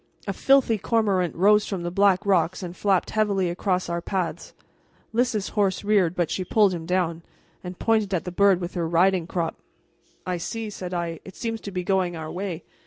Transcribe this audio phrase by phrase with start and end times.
[0.25, 4.51] A filthy cormorant rose from the black rocks and flapped heavily across our path.
[5.13, 7.21] Lys's horse reared, but she pulled him down,
[7.63, 9.57] and pointed at the bird with her riding crop.
[10.25, 12.63] "I see," said I; "it seems to be going our way.